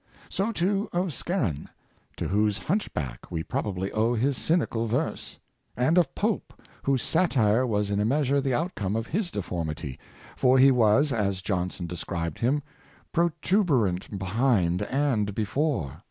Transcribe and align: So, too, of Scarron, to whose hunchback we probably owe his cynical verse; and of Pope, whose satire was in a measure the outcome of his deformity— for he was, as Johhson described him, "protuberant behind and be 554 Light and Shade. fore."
So, 0.29 0.51
too, 0.51 0.89
of 0.91 1.13
Scarron, 1.13 1.69
to 2.17 2.27
whose 2.27 2.57
hunchback 2.57 3.29
we 3.29 3.43
probably 3.43 3.91
owe 3.91 4.15
his 4.15 4.35
cynical 4.35 4.87
verse; 4.87 5.37
and 5.77 5.95
of 5.95 6.15
Pope, 6.15 6.59
whose 6.81 7.03
satire 7.03 7.67
was 7.67 7.91
in 7.91 7.99
a 7.99 8.03
measure 8.05 8.41
the 8.41 8.55
outcome 8.55 8.95
of 8.95 9.05
his 9.05 9.29
deformity— 9.29 9.99
for 10.35 10.57
he 10.57 10.71
was, 10.71 11.13
as 11.13 11.43
Johhson 11.43 11.85
described 11.85 12.39
him, 12.39 12.63
"protuberant 13.13 14.17
behind 14.17 14.81
and 14.81 15.35
be 15.35 15.45
554 15.45 15.67
Light 15.67 15.77
and 15.83 15.89
Shade. 15.91 15.93
fore." 15.93 15.99